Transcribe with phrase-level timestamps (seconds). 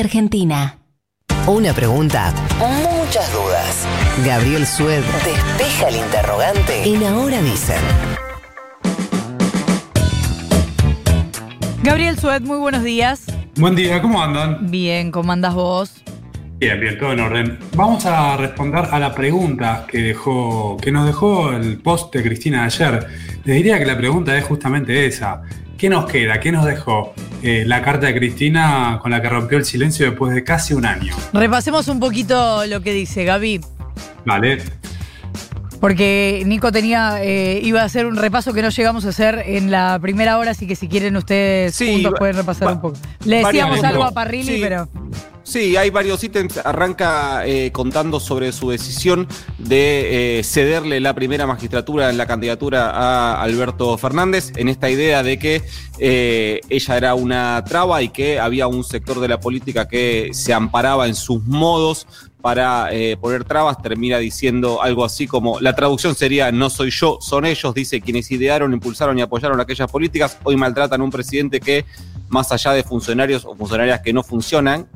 [0.00, 0.78] Argentina.
[1.46, 3.86] Una pregunta, muchas dudas.
[4.26, 7.80] Gabriel Sued despeja el interrogante en Ahora Dicen.
[11.82, 13.26] Gabriel Suet, muy buenos días.
[13.56, 14.70] Buen día, ¿cómo andan?
[14.70, 16.02] Bien, ¿cómo andas vos?
[16.58, 17.58] Bien, bien, todo en orden.
[17.74, 22.60] Vamos a responder a la pregunta que dejó, que nos dejó el post de Cristina
[22.60, 23.06] de ayer.
[23.44, 25.42] Les diría que la pregunta es justamente esa.
[25.78, 26.40] ¿Qué nos queda?
[26.40, 27.14] ¿Qué nos dejó
[27.46, 30.84] eh, la carta de Cristina con la que rompió el silencio después de casi un
[30.84, 31.14] año?
[31.32, 33.60] Repasemos un poquito lo que dice Gaby.
[34.24, 34.58] Vale.
[35.80, 39.70] Porque Nico tenía, eh, iba a hacer un repaso que no llegamos a hacer en
[39.70, 42.98] la primera hora, así que si quieren ustedes Sí, juntos pueden repasar un poco.
[43.24, 44.10] Le decíamos algo a.
[44.12, 44.58] Parrilli, Sí.
[44.62, 44.88] pero
[45.46, 46.56] Sí, hay varios ítems.
[46.56, 49.28] Arranca eh, contando sobre su decisión
[49.58, 55.22] de eh, cederle la primera magistratura en la candidatura a Alberto Fernández, en esta idea
[55.22, 55.62] de que
[56.00, 60.52] eh, ella era una traba y que había un sector de la política que se
[60.52, 62.08] amparaba en sus modos
[62.40, 67.44] para poner trabas, termina diciendo algo así como, la traducción sería, no soy yo, son
[67.44, 71.84] ellos, dice quienes idearon, impulsaron y apoyaron aquellas políticas, hoy maltratan a un presidente que,
[72.28, 74.86] más allá de funcionarios o funcionarias que no funcionan,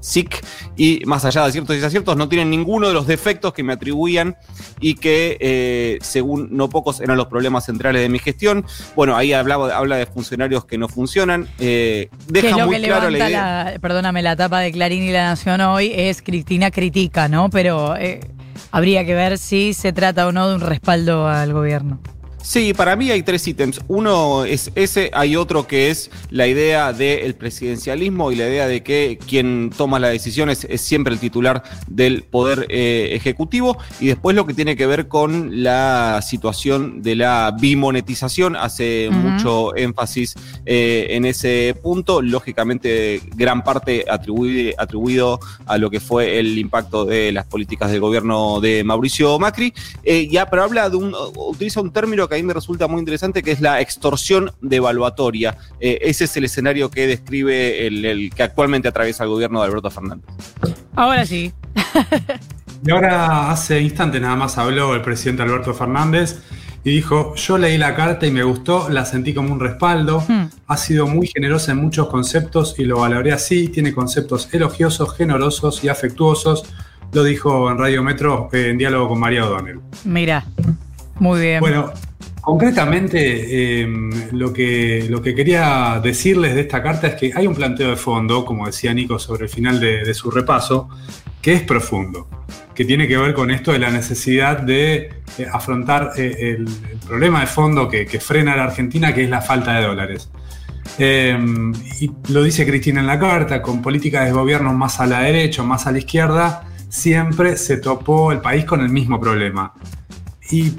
[0.00, 0.44] SIC
[0.76, 3.72] y más allá de ciertos y desaciertos no tienen ninguno de los defectos que me
[3.72, 4.36] atribuían
[4.80, 8.64] y que eh, según no pocos eran los problemas centrales de mi gestión.
[8.94, 11.48] Bueno, ahí hablaba, habla de funcionarios que no funcionan.
[11.58, 13.64] eh, deja es lo muy que claro la idea.
[13.72, 17.50] la, perdóname, la tapa de Clarín y La Nación hoy es Cristina critica, ¿no?
[17.50, 18.20] Pero eh,
[18.70, 22.00] habría que ver si se trata o no de un respaldo al gobierno.
[22.48, 23.78] Sí, para mí hay tres ítems.
[23.88, 28.82] Uno es ese, hay otro que es la idea del presidencialismo y la idea de
[28.82, 33.76] que quien toma las decisiones es siempre el titular del poder eh, ejecutivo.
[34.00, 38.56] Y después lo que tiene que ver con la situación de la bimonetización.
[38.56, 42.22] Hace mucho énfasis eh, en ese punto.
[42.22, 48.00] Lógicamente, gran parte atribuye- atribuido a lo que fue el impacto de las políticas del
[48.00, 49.74] gobierno de Mauricio Macri.
[50.02, 53.00] Eh, ya, pero habla de un, utiliza un término que a mí me resulta muy
[53.00, 55.56] interesante, que es la extorsión devaluatoria.
[55.80, 59.66] Eh, ese es el escenario que describe el, el que actualmente atraviesa el gobierno de
[59.66, 60.26] Alberto Fernández.
[60.94, 61.52] Ahora sí.
[62.86, 66.38] Y ahora hace instantes nada más habló el presidente Alberto Fernández
[66.84, 70.44] y dijo, yo leí la carta y me gustó, la sentí como un respaldo, Hmm.
[70.68, 75.82] ha sido muy generosa en muchos conceptos y lo valoré así, tiene conceptos elogiosos, generosos
[75.82, 76.64] y afectuosos,
[77.12, 79.80] lo dijo en Radio Metro en diálogo con María O'Donnell.
[80.04, 80.44] Mira,
[81.18, 81.60] muy bien.
[81.60, 81.92] Bueno,
[82.48, 83.86] concretamente eh,
[84.32, 87.96] lo, que, lo que quería decirles de esta carta es que hay un planteo de
[87.96, 90.88] fondo, como decía Nico sobre el final de, su repaso,
[91.42, 92.26] que es profundo,
[92.74, 96.66] que tiene que ver con esto de la necesidad de eh, afrontar eh, el,
[97.06, 100.30] problema de fondo que, que frena a la Argentina, que es la falta de dólares.
[100.98, 101.38] Eh,
[102.00, 105.62] y lo dice Cristina en la carta, con políticas de gobierno más a la derecha,
[105.64, 109.74] más a la izquierda, siempre se topó el país con el mismo problema.
[110.50, 110.72] Y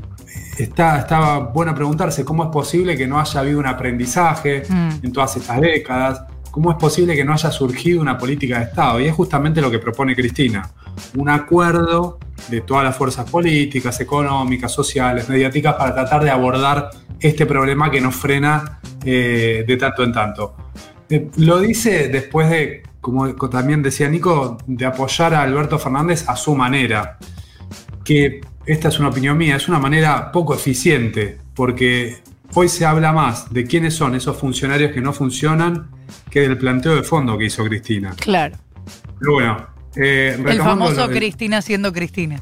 [0.64, 5.06] está, estaba bueno preguntarse cómo es posible que no haya habido un aprendizaje Mm.
[5.06, 9.00] en todas estas décadas, cómo es posible que no haya surgido una política de Estado.
[9.00, 10.70] Y es justamente lo que propone Cristina,
[11.16, 16.90] un acuerdo de todas las fuerzas políticas, económicas, sociales, mediáticas, para tratar de abordar
[17.20, 20.56] este problema que nos frena eh, de tanto en tanto.
[21.09, 26.36] Eh, lo dice después de, como también decía Nico, de apoyar a Alberto Fernández a
[26.36, 27.18] su manera
[28.03, 32.18] que esta es una opinión mía, es una manera poco eficiente, porque
[32.53, 35.90] hoy se habla más de quiénes son esos funcionarios que no funcionan
[36.30, 38.16] que del planteo de fondo que hizo Cristina.
[38.20, 38.58] claro.
[39.20, 42.42] Pero bueno, eh, El famoso Cristina siendo Cristina.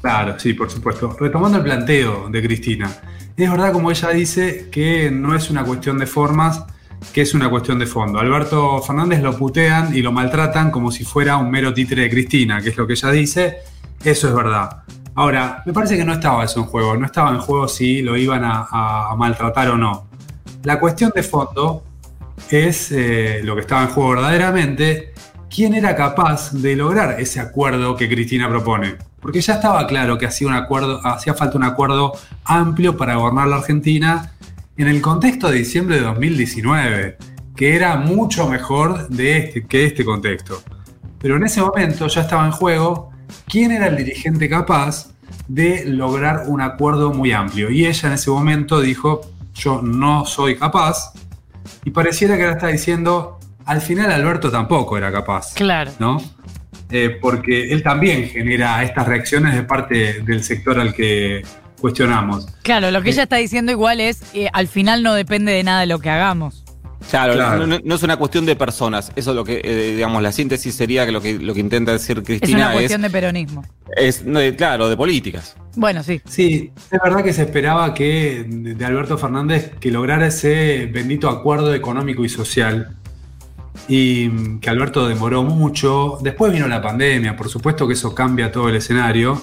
[0.00, 1.16] Claro, sí, por supuesto.
[1.18, 2.90] Retomando el planteo de Cristina,
[3.36, 6.64] es verdad como ella dice que no es una cuestión de formas,
[7.12, 8.18] que es una cuestión de fondo.
[8.18, 12.60] Alberto Fernández lo putean y lo maltratan como si fuera un mero títere de Cristina,
[12.60, 13.58] que es lo que ella dice.
[14.04, 14.82] Eso es verdad.
[15.18, 16.96] Ahora, me parece que no estaba eso en juego.
[16.96, 20.06] No estaba en juego si lo iban a, maltratar o no.
[20.62, 21.82] La cuestión de fondo
[22.48, 25.12] es eh, lo que estaba en juego verdaderamente,
[25.52, 28.94] quién era capaz de lograr ese acuerdo que Cristina propone.
[29.20, 30.54] Porque ya estaba claro que hacía,
[31.34, 32.12] falta un acuerdo
[32.44, 34.34] amplio para gobernar la Argentina
[34.76, 37.18] en el contexto de diciembre de 2019,
[37.56, 40.62] que era mucho mejor este, que este contexto.
[41.18, 43.10] Pero en ese momento ya estaba en juego
[43.48, 45.17] quién era el dirigente capaz
[45.48, 47.70] de lograr un acuerdo muy amplio.
[47.70, 49.20] Y ella en ese momento dijo,
[49.54, 51.12] yo no soy capaz.
[51.84, 55.54] Y pareciera que ahora está diciendo, al final Alberto tampoco era capaz.
[55.54, 55.92] Claro.
[55.98, 56.20] ¿no?
[56.90, 61.42] Eh, porque él también genera estas reacciones de parte del sector al que
[61.80, 62.46] cuestionamos.
[62.62, 65.80] Claro, lo que ella está diciendo igual es, eh, al final no depende de nada
[65.80, 66.64] de lo que hagamos.
[67.10, 67.58] Claro, Claro.
[67.60, 69.12] No, no- no es una cuestión de personas.
[69.14, 71.92] Eso es lo que, eh, digamos, la síntesis sería que lo que lo que intenta
[71.92, 73.64] decir Es Cristina una es, cuestión de peronismo.
[73.96, 75.56] es, no, de- claro, de políticas.
[75.76, 76.20] Bueno, sí.
[76.28, 81.72] Sí, es verdad que se esperaba que de Alberto Fernández que lograra ese bendito acuerdo
[81.72, 82.96] económico y social
[83.88, 86.18] y mm, que Alberto demoró mucho.
[86.20, 89.40] Después vino la pandemia, por supuesto que eso cambia todo el escenario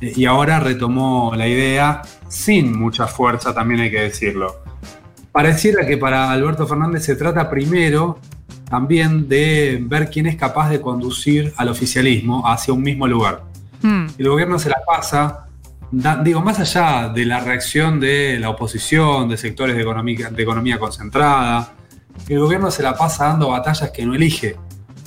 [0.00, 4.56] eh, y ahora retomó la idea sin mucha fuerza, también hay que decirlo.
[5.32, 8.18] Pareciera que para Alberto Fernández se trata primero
[8.68, 13.44] también de ver quién es capaz de conducir al oficialismo hacia un mismo lugar
[13.82, 15.46] Mm, el gobierno se la pasa,
[15.90, 20.42] da- digo, más allá de la reacción de la oposición, de sectores de economía, de
[20.42, 21.72] economía concentrada,
[22.28, 24.54] el gobierno se la pasa dando batallas que no elige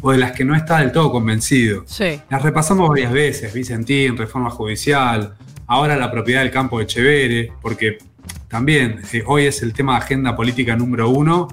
[0.01, 1.83] o de las que no está del todo convencido.
[1.85, 2.19] sí.
[2.31, 5.35] Las repasamos varias veces, Vicentín, reforma judicial,
[5.67, 7.99] ahora la propiedad del campo de Chevere, porque
[8.47, 11.47] también hoy es el tema de agenda política número uno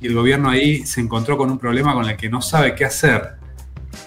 [0.00, 2.84] y el gobierno ahí se encontró con un problema con el que no sabe qué
[2.84, 3.36] hacer.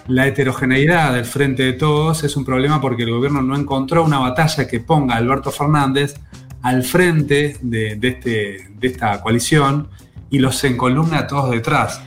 [0.06, 4.18] La heterogeneidad del frente de todos es un problema porque el gobierno no encontró una
[4.18, 6.14] batalla que ponga a Alberto Fernández
[6.62, 9.88] al frente de, de este, esta coalición
[10.30, 12.00] y los encolumna a todos detrás.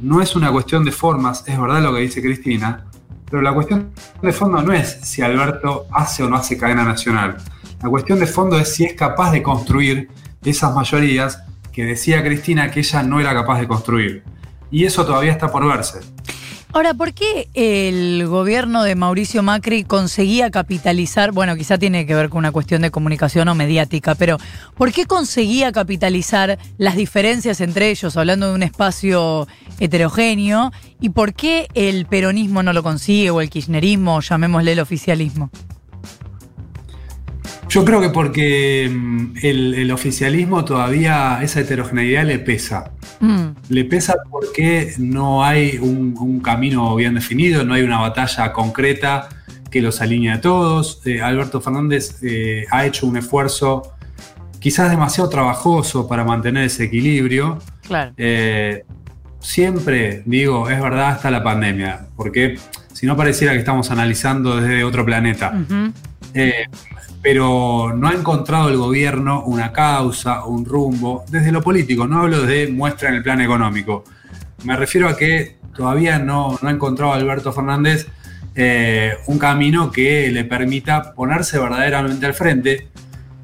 [0.00, 2.84] No es una cuestión de formas, es verdad lo que dice Cristina,
[3.28, 3.90] pero la cuestión
[4.22, 7.36] de fondo no es si Alberto hace o no hace cadena nacional.
[7.84, 10.08] La cuestión de fondo es si es capaz de construir
[10.42, 14.24] esas mayorías que decía Cristina que ella no era capaz de construir.
[14.70, 15.98] Y eso todavía está por verse.
[16.72, 22.30] Ahora, ¿por qué el gobierno de Mauricio Macri conseguía capitalizar, bueno, quizá tiene que ver
[22.30, 24.38] con una cuestión de comunicación o mediática, pero
[24.78, 29.46] ¿por qué conseguía capitalizar las diferencias entre ellos, hablando de un espacio
[29.78, 30.72] heterogéneo,
[31.02, 35.50] y por qué el peronismo no lo consigue, o el kirchnerismo, o llamémosle el oficialismo?
[37.74, 42.92] Yo creo que porque mm, el, el oficialismo todavía esa heterogeneidad le pesa.
[43.18, 48.52] Mm, Le pesa porque no hay un, un camino bien definido, no hay una batalla
[48.52, 49.28] concreta
[49.72, 51.02] que los alinee a todos.
[51.04, 53.92] Eh, Alberto Fernández eh, ha hecho un esfuerzo
[54.60, 57.58] quizás demasiado trabajoso para mantener ese equilibrio.
[57.82, 58.12] claro.
[58.16, 58.84] Eh,
[59.40, 62.56] siempre digo, es verdad hasta la pandemia, porque
[62.92, 65.52] si no pareciera que estamos analizando desde otro planeta.
[66.34, 66.66] Eh,
[67.22, 72.42] pero no ha encontrado el gobierno una causa, un rumbo, desde lo político, no hablo
[72.42, 74.04] de muestra en el plan económico.
[74.64, 78.06] Me refiero a que todavía no, no ha encontrado Alberto Fernández
[78.54, 82.88] eh, un camino que le permita ponerse verdaderamente al frente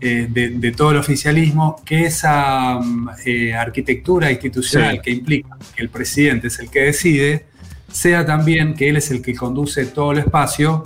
[0.01, 5.01] eh, de, de todo el oficialismo, que esa mm, eh, arquitectura institucional Sí.
[5.03, 7.47] que implica que el presidente es el que decide,
[7.91, 10.85] sea también que él es el que conduce todo el espacio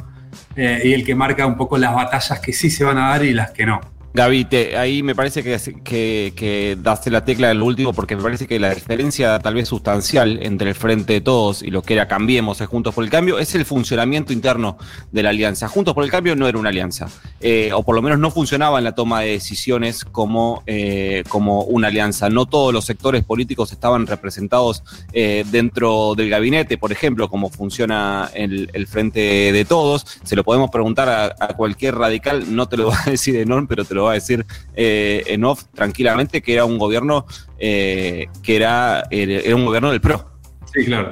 [0.56, 3.25] eh, y el que marca un poco las batallas que sí se van a dar
[3.25, 3.94] y las que no.
[4.17, 4.47] Gaby,
[4.79, 8.73] ahí me parece que, que, daste la tecla del último, porque me parece que la
[8.73, 12.69] diferencia tal vez sustancial entre el Frente de Todos y lo que era Cambiemos es
[12.69, 14.79] Juntos por el Cambio es el funcionamiento interno
[15.11, 15.67] de la alianza.
[15.67, 17.09] Juntos por el Cambio no era una alianza,
[17.41, 21.63] eh, o por lo menos no funcionaba en la toma de decisiones como, eh, como
[21.63, 22.31] una alianza.
[22.31, 28.31] No todos los sectores políticos estaban representados eh, dentro del gabinete, por ejemplo, como funciona
[28.33, 30.07] el, el Frente de Todos.
[30.23, 33.67] Se lo podemos preguntar a, cualquier radical, no te lo va a decir en on,
[33.67, 37.27] pero te lo va a decir eh, en off tranquilamente, que era un gobierno
[37.59, 40.31] eh, que era, era era un gobierno del PRO.
[40.73, 41.11] Sí, claro.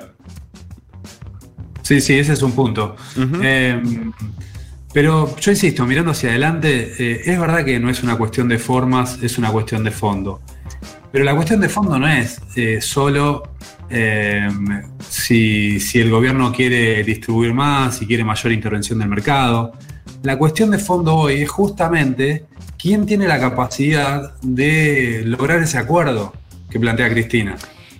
[1.82, 2.96] Sí, sí, ese es un punto.
[3.42, 3.82] Eh,
[4.92, 8.58] pero yo insisto, mirando hacia adelante, eh, es verdad que no es una cuestión de
[8.58, 10.42] formas, es una cuestión de fondo.
[11.10, 13.54] Pero la cuestión de fondo no es eh, solo
[13.88, 14.48] eh,
[15.08, 19.72] si, si el gobierno quiere distribuir más, si quiere mayor intervención del mercado.
[20.22, 22.44] La cuestión de fondo hoy es justamente
[22.78, 26.32] quién tiene la capacidad de lograr ese acuerdo
[26.70, 27.56] que plantea Cristina.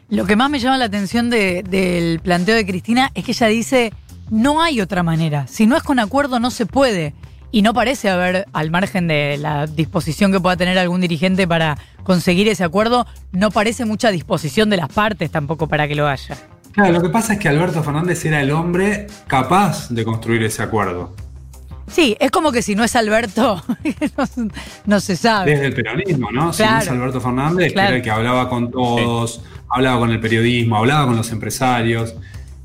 [0.08, 3.46] Lo que más me llama la atención de- del planteo de Cristina es que ella
[3.48, 3.92] dice,
[4.30, 5.46] no hay otra manera.
[5.48, 7.14] Si no es con acuerdo, no se puede.
[7.50, 11.76] Y no parece haber, al margen de la disposición que pueda tener algún dirigente para
[12.02, 16.36] conseguir ese acuerdo, no parece mucha disposición de las partes tampoco para que lo haya.
[16.72, 20.62] Claro, lo que pasa es que Alberto Fernández era el hombre capaz de construir ese
[20.62, 21.14] acuerdo.
[21.92, 23.62] Sí, es como que si no es Alberto,
[24.16, 24.25] no,
[24.87, 25.50] no se sabe.
[25.52, 26.52] Desde el peronismo, ¿no?
[26.52, 30.20] Si no es Alberto Fernández, que era el que hablaba con todos, hablaba con el
[30.20, 32.14] periodismo, hablaba con los empresarios.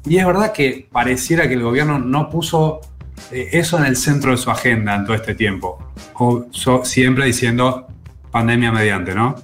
[0.06, 2.80] Y es verdad que pareciera que el gobierno no puso
[3.32, 5.92] eh, eso en el centro de su agenda en todo este tiempo.
[6.14, 7.88] O so- siempre diciendo
[8.32, 9.36] pandemia mediante, ¿no?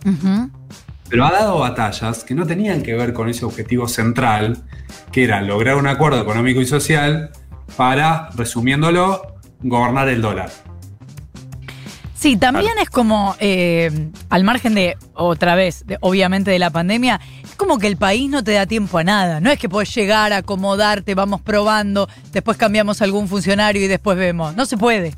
[1.09, 4.63] Pero ha dado batallas que no tenían que ver con ese objetivo central,
[5.11, 7.31] que era lograr un acuerdo económico y social
[7.75, 9.32] para, resumiéndolo,
[9.63, 10.49] gobernar el dólar.
[12.15, 17.19] Sí, también es como, eh, al margen de, otra vez, de- obviamente de la pandemia,
[17.57, 19.41] como que el país no te da tiempo a nada.
[19.41, 24.55] No es que podés llegar, acomodarte, vamos probando, después cambiamos algún funcionario y después vemos.
[24.55, 25.13] No se puede.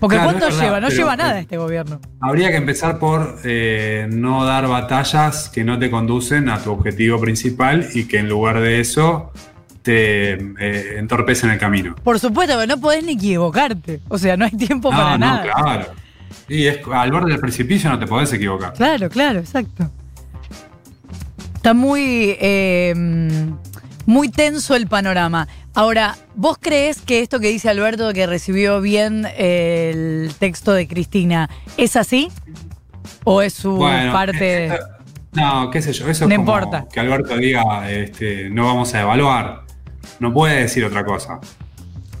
[0.00, 0.80] Porque Claro, ¿cuánto es verdad, lleva?
[0.80, 2.00] No lleva nada este gobierno.
[2.22, 7.20] Habría que empezar por eh, no dar batallas que no te conducen a tu objetivo
[7.20, 9.30] principal y que en lugar de eso
[9.90, 11.96] te eh, entorpecen el camino.
[12.04, 14.00] Por supuesto, pero no podés ni equivocarte.
[14.08, 15.42] O sea, no hay tiempo para no, no, nada.
[15.42, 15.86] claro.
[16.48, 18.72] Y es, al borde del precipicio no te podés equivocar.
[18.74, 19.90] Claro, claro, exacto.
[21.56, 22.94] Está muy, eh,
[24.06, 25.46] muy tenso el panorama.
[25.74, 29.90] Ahora, ¿vos crees que esto que dice Alberto, que recibió bien eh,
[30.26, 32.28] el texto de Cristina, es así?
[33.24, 34.66] ¿O es su Bueno, parte?
[34.66, 34.78] eh,
[35.32, 36.86] No, qué sé yo, eso No es como importa.
[36.92, 39.62] que Alberto diga, este, no vamos a evaluar.
[40.18, 41.40] No puede decir otra cosa.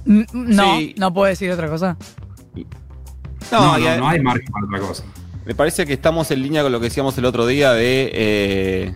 [0.04, 0.94] No, Sí.
[0.98, 1.96] no puedo decir otra cosa.
[3.52, 5.04] No, no, hay margen para otra cosa.
[5.44, 8.94] Me parece que estamos en línea con lo que decíamos el otro día de eh,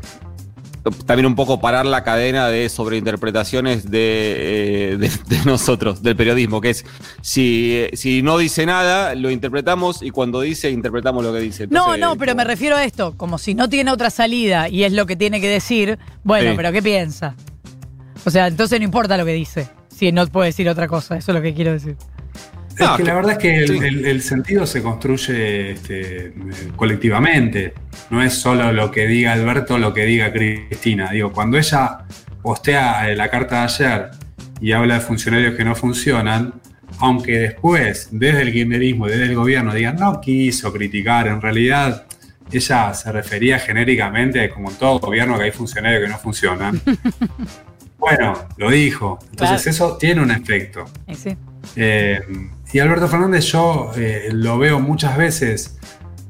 [1.06, 6.60] también un poco parar la cadena de sobreinterpretaciones de, eh, de- de nosotros, del periodismo,
[6.60, 6.84] que es
[7.22, 11.66] si, si no dice nada, lo interpretamos y cuando dice, interpretamos lo que dice.
[11.68, 14.84] No, no, pero como- me refiero a esto, como si no tiene otra salida y
[14.84, 16.56] es lo que tiene que decir, bueno, Sí.
[16.56, 17.34] pero ¿qué piensa?
[18.24, 21.32] O sea, entonces no importa lo que dice, si no puede decir otra cosa, eso
[21.32, 21.96] es lo que quiero decir.
[22.70, 23.78] Es No, que que- la verdad es que el, sí.
[23.84, 26.32] el- el sentido se construye este,
[26.74, 27.74] colectivamente.
[28.10, 31.10] No es solo lo que diga Alberto, lo que diga Cristina.
[31.12, 31.98] Digo, cuando ella
[32.42, 34.10] postea la carta de ayer
[34.60, 36.54] y habla de funcionarios que no funcionan,
[36.98, 42.06] aunque después, desde el kirchnerismo y desde el gobierno, digan no quiso criticar, en realidad
[42.52, 46.80] ella se refería genéricamente, como en todo gobierno, que hay funcionarios que no funcionan.
[48.04, 49.18] bueno, lo dijo.
[49.30, 49.70] Entonces Claro.
[49.70, 50.84] eso tiene un efecto.
[51.06, 51.36] Y sí.
[51.76, 52.20] Eh,
[52.72, 55.78] y Alberto Fernández yo eh, lo veo muchas veces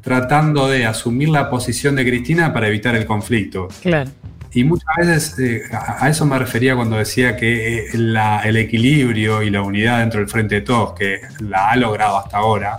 [0.03, 3.69] tratando de asumir la posición de Cristina para evitar el conflicto.
[3.83, 4.11] Claro.
[4.53, 8.57] Y muchas veces eh, a, a eso me refería cuando decía que eh, la- el
[8.57, 12.77] equilibrio y la unidad dentro del Frente de Todos, que la ha logrado hasta ahora,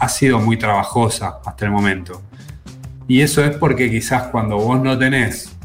[0.00, 2.22] ha sido muy trabajosa hasta el momento.
[3.08, 5.55] Y eso es porque quizás cuando vos no tenés,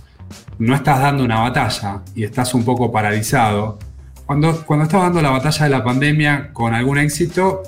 [0.61, 3.79] no estás dando una batalla y estás un poco paralizado,
[4.27, 7.63] cuando, cuando estabas dando la batalla de la pandemia con algún éxito,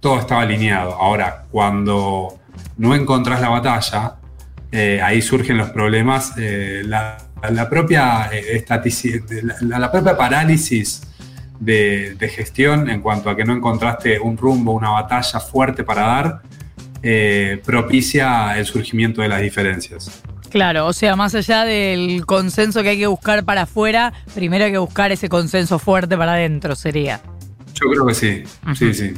[0.00, 0.94] todo estaba alineado.
[0.94, 2.38] Ahora, cuando
[2.78, 4.14] no encontrás la batalla,
[4.72, 6.32] eh, ahí surgen los problemas.
[6.38, 7.18] eh, la,
[7.50, 8.64] la propia eh,
[9.60, 11.02] la, propia parálisis
[11.60, 16.42] de, gestión en cuanto a que no encontraste un rumbo, una batalla fuerte para dar,
[17.62, 20.22] propicia el surgimiento de las diferencias.
[20.50, 24.72] Claro, o sea, más allá del consenso que hay que buscar para afuera, primero hay
[24.72, 27.20] que buscar ese consenso fuerte para adentro, sería.
[27.74, 28.42] Yo creo que sí,
[28.74, 29.14] sí, sí.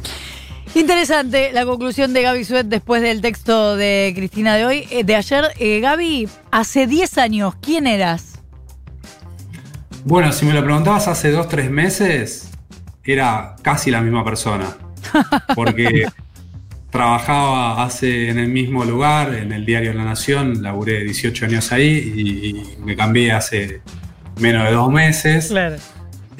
[0.75, 4.87] Interesante la conclusión de Gaby Suet después del texto de Cristina de hoy.
[4.91, 8.39] Eh, de ayer, eh, Gaby, hace 10 años, ¿quién eras?
[10.05, 12.51] Bueno, si me lo preguntabas hace dos, tres meses,
[13.05, 14.77] era casi la misma persona.
[15.55, 16.07] Porque
[16.91, 22.13] trabajaba hace en el mismo lugar, en el diario La Nación, laburé 18 años ahí
[22.17, 23.81] y, y me cambié hace
[24.41, 25.49] menos de dos meses.
[25.49, 25.77] Claro.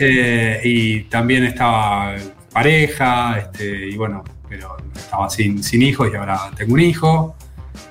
[0.03, 2.17] Eh, y también estaba
[2.53, 7.37] pareja, este, y bueno, pero estaba sin, sin hijos y ahora tengo un hijo.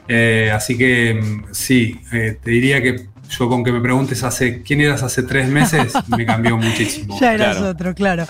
[0.07, 4.61] Eh, así que mm, sí, eh, te diría que yo con que me preguntes hace
[4.63, 7.17] quién eras hace tres meses, me cambió muchísimo.
[7.19, 7.71] Ya eras Claro.
[7.71, 8.25] otro, claro.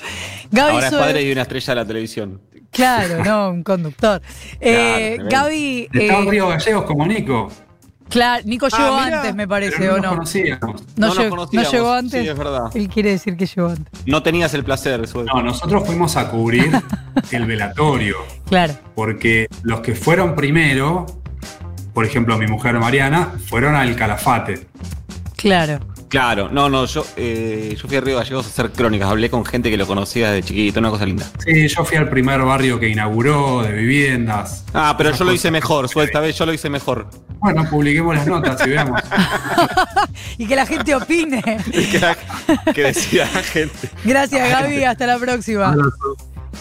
[0.52, 2.42] Gaby Ahora es padre y una estrella de la televisión.
[2.72, 4.22] Claro, no, un conductor.
[4.62, 7.52] Eh, Claro, Gaby, Estaba en eh, Río Gallegos como Nico,
[8.10, 9.18] claro, Nico Ah, llegó mira.
[9.22, 10.10] antes, me parece, pero no ¿o nos no?
[10.18, 10.84] conocíamos.
[10.98, 11.72] No, nos llegó, ¿no conocíamos.
[11.72, 12.22] llegó antes.
[12.24, 12.64] Sí, es verdad.
[12.76, 14.06] Él quiere decir que llegó antes.
[14.06, 15.32] No tenías el placer, suerte.
[15.34, 16.72] No, nosotros fuimos a cubrir
[17.32, 18.74] el velatorio, Claro.
[18.96, 21.06] porque los que fueron primero,
[21.94, 24.68] por ejemplo mi mujer Mariana, fueron al Calafate.
[25.36, 25.80] Claro.
[26.10, 29.46] Claro, no, no, yo, eh, yo fui a Río Gallegos a hacer crónicas, hablé con
[29.46, 31.24] gente que lo conocía desde chiquito, una cosa linda.
[31.46, 34.66] Sí, yo fui al primer barrio que inauguró de viviendas.
[34.74, 37.08] Ah, pero yo lo hice mejor, suelta vez yo lo hice mejor.
[37.38, 39.02] Bueno, publiquemos las notas y veamos.
[40.40, 41.42] Y que la gente opine.
[41.72, 42.18] que, era-
[42.74, 43.90] que decía la gente.
[44.04, 44.84] Gracias, Gaby.
[44.86, 45.76] Hasta la próxima.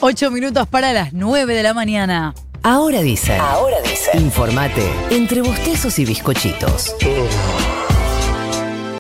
[0.01, 2.35] Ocho minutos para las nueve de la mañana.
[2.63, 3.41] Ahora dicen.
[3.41, 4.21] Ahora dicen.
[4.21, 6.95] Informate entre bostezos y bizcochitos.